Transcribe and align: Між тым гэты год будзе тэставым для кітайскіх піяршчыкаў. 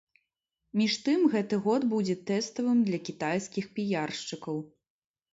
Між 0.79 0.93
тым 1.07 1.25
гэты 1.33 1.59
год 1.65 1.83
будзе 1.91 2.15
тэставым 2.29 2.79
для 2.87 2.99
кітайскіх 3.09 3.65
піяршчыкаў. 3.75 4.57